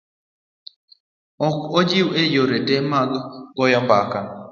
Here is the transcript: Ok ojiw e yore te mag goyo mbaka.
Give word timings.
Ok 1.47 1.57
ojiw 1.79 2.07
e 2.21 2.23
yore 2.33 2.57
te 2.67 2.75
mag 2.91 3.09
goyo 3.55 3.79
mbaka. 3.85 4.19